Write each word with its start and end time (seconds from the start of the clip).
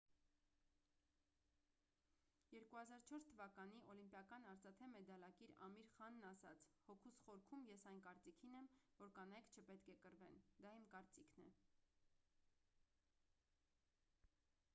2004 2.53 3.25
թվականի 3.27 3.81
օլիմպիական 3.93 4.47
արծաթե 4.53 4.87
մեդալակիր 4.93 5.51
ամիր 5.67 5.91
խանն 5.97 6.25
ասաց 6.31 6.65
հոգուս 6.87 7.19
խորքում 7.27 7.67
ես 7.73 7.85
այն 7.91 8.01
կարծիքին 8.07 8.55
եմ 8.61 8.69
որ 9.03 9.11
կանայք 9.19 9.51
չպետք 9.59 9.91
է 9.93 9.95
կռվեն 10.07 10.39
դա 10.65 10.71
իմ 10.79 10.87
կարծիքն 10.95 11.47
է 11.51 11.53